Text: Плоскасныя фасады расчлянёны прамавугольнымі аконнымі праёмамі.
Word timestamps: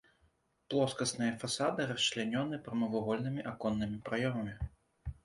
Плоскасныя 0.73 1.33
фасады 1.43 1.85
расчлянёны 1.91 2.59
прамавугольнымі 2.69 3.45
аконнымі 3.53 4.01
праёмамі. 4.09 4.57